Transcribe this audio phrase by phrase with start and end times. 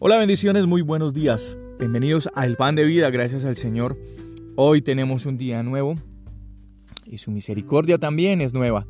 [0.00, 1.58] Hola bendiciones, muy buenos días.
[1.76, 3.98] Bienvenidos al Pan de Vida, gracias al Señor.
[4.54, 5.96] Hoy tenemos un día nuevo
[7.04, 8.86] y su misericordia también es nueva.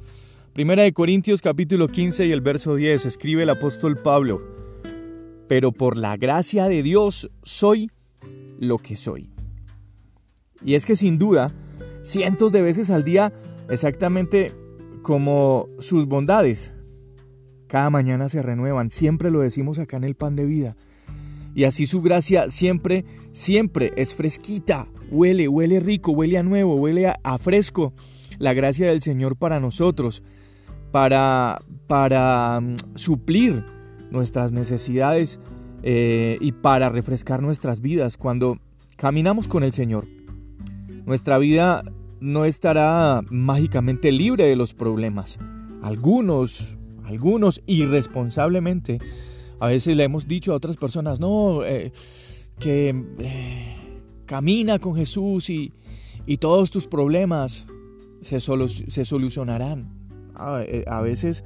[0.52, 4.38] Primera de Corintios capítulo 15 y el verso 10 escribe el apóstol Pablo,
[5.48, 7.90] pero por la gracia de Dios soy
[8.60, 9.30] lo que soy.
[10.62, 11.54] Y es que sin duda,
[12.02, 13.32] cientos de veces al día,
[13.70, 14.52] exactamente
[15.00, 16.74] como sus bondades,
[17.66, 20.76] cada mañana se renuevan, siempre lo decimos acá en el pan de vida.
[21.54, 27.08] Y así su gracia siempre, siempre es fresquita, huele, huele rico, huele a nuevo, huele
[27.08, 27.92] a, fresco.
[28.38, 30.22] La gracia del Señor para nosotros,
[30.92, 33.64] para, para mm, suplir
[34.10, 35.40] nuestras necesidades
[35.82, 38.58] eh, y para refrescar nuestras vidas cuando
[38.96, 40.06] caminamos con el Señor.
[41.04, 41.82] Nuestra vida
[42.20, 45.38] no estará mágicamente libre de los problemas.
[45.82, 48.98] Algunos algunos irresponsablemente,
[49.60, 51.92] a veces le hemos dicho a otras personas, no, eh,
[52.58, 53.76] que eh,
[54.26, 55.72] camina con Jesús y,
[56.40, 57.64] todos tus problemas
[58.20, 59.94] se, se solucionarán.
[60.34, 61.42] A, eh, veces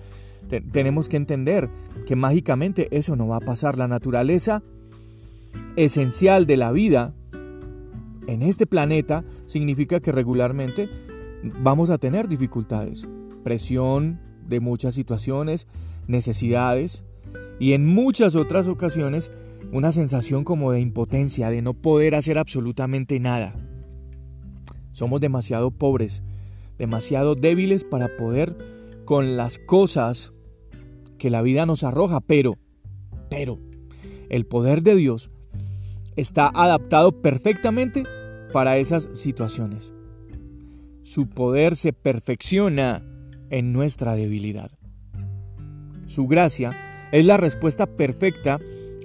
[0.72, 1.70] tenemos que entender
[2.04, 3.78] que mágicamente eso no va a pasar.
[3.78, 4.64] La naturaleza
[5.76, 7.14] esencial de la vida
[8.26, 10.88] en este planeta significa que regularmente
[11.60, 13.06] vamos a tener dificultades,
[13.44, 15.69] presión, de muchas situaciones,
[16.08, 17.04] necesidades
[17.58, 19.31] y en muchas otras ocasiones
[19.72, 23.55] una sensación como de impotencia, de no poder hacer absolutamente nada.
[24.92, 26.22] Somos demasiado pobres,
[26.78, 28.56] demasiado débiles para poder
[29.05, 30.33] con las cosas
[31.19, 32.59] que la vida nos arroja, pero,
[33.31, 33.59] pero,
[34.28, 35.31] el poder de Dios
[36.16, 38.05] está adaptado perfectamente
[38.53, 39.94] para esas situaciones.
[41.03, 43.03] Su poder se perfecciona
[43.50, 44.70] en nuestra debilidad.
[46.06, 46.77] Su gracia
[47.12, 48.59] es la respuesta perfecta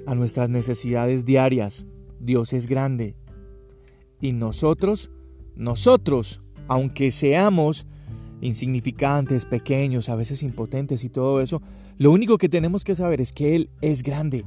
[0.06, 1.86] a nuestras necesidades diarias.
[2.20, 3.16] Dios es grande.
[4.22, 5.12] Y nosotros,
[5.56, 7.86] nosotros, aunque seamos
[8.40, 11.62] insignificantes, pequeños, a veces impotentes y todo eso,
[11.98, 14.46] lo único que tenemos que saber es que Él es grande.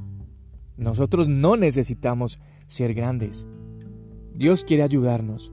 [0.75, 3.45] Nosotros no necesitamos ser grandes.
[4.33, 5.51] Dios quiere ayudarnos.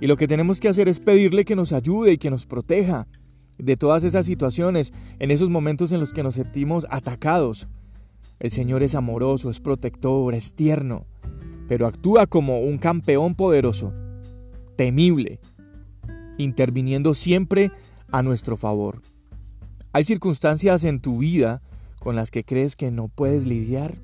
[0.00, 3.06] Y lo que tenemos que hacer es pedirle que nos ayude y que nos proteja
[3.62, 7.68] de todas esas situaciones, en esos momentos en los que nos sentimos atacados.
[8.40, 11.06] El Señor es amoroso, es protector, es tierno,
[11.68, 13.92] pero actúa como un campeón poderoso,
[14.76, 15.38] temible,
[16.38, 17.70] interviniendo siempre
[18.10, 19.00] a nuestro favor.
[19.92, 21.62] ¿Hay circunstancias en tu vida
[22.00, 23.94] con las que crees que no puedes lidiar?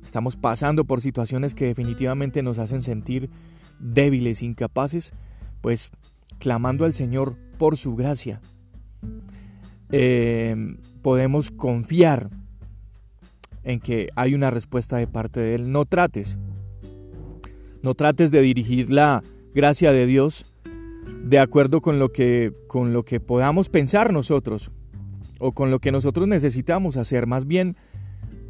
[0.00, 3.30] Estamos pasando por situaciones que definitivamente nos hacen sentir
[3.80, 5.12] débiles, incapaces,
[5.60, 5.90] pues
[6.38, 8.40] clamando al Señor por su gracia,
[9.90, 10.56] eh,
[11.02, 12.30] podemos confiar
[13.64, 15.72] en que hay una respuesta de parte de Él.
[15.72, 16.38] No trates,
[17.82, 19.22] no trates de dirigir la
[19.54, 20.46] gracia de Dios
[21.24, 24.70] de acuerdo con lo que, con lo que podamos pensar nosotros
[25.38, 27.26] o con lo que nosotros necesitamos hacer.
[27.26, 27.76] Más bien,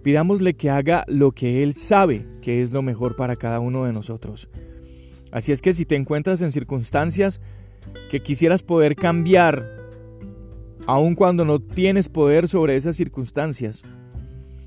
[0.02, 3.92] pidámosle que haga lo que Él sabe que es lo mejor para cada uno de
[3.92, 4.48] nosotros.
[5.30, 7.40] Así es que si te encuentras en circunstancias
[8.10, 9.68] que quisieras poder cambiar,
[10.86, 13.82] aun cuando no tienes poder sobre esas circunstancias,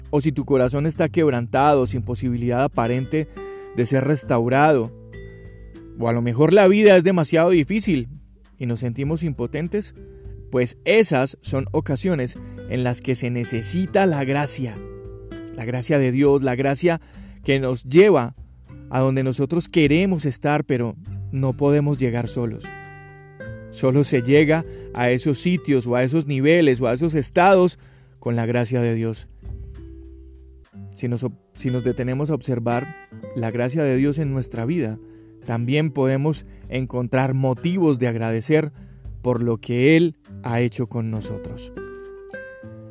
[0.09, 3.27] o si tu corazón está quebrantado, sin posibilidad aparente
[3.75, 4.91] de ser restaurado,
[5.99, 8.09] o a lo mejor la vida es demasiado difícil
[8.57, 9.95] y nos sentimos impotentes,
[10.51, 12.37] pues esas son ocasiones
[12.69, 14.77] en las que se necesita la gracia,
[15.55, 17.01] la gracia de Dios, la gracia
[17.43, 18.35] que nos lleva
[18.89, 20.95] a donde nosotros queremos estar, pero
[21.31, 22.65] no podemos llegar solos.
[23.75, 24.63] Solo se llega
[24.93, 27.77] a esos sitios o a esos niveles o a esos estados
[28.21, 29.27] con la gracia de Dios.
[30.95, 32.87] Si nos, si nos detenemos a observar
[33.35, 34.97] la gracia de Dios en nuestra vida,
[35.45, 38.71] también podemos encontrar motivos de agradecer
[39.21, 41.73] por lo que Él ha hecho con nosotros.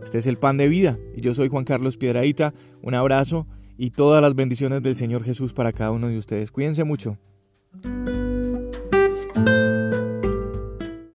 [0.02, 2.52] Este es el pan de vida y yo soy Juan Carlos Piedraíta.
[2.82, 3.46] Un abrazo
[3.78, 6.52] y todas las bendiciones del Señor Jesús para cada uno de ustedes.
[6.52, 7.16] Cuídense mucho.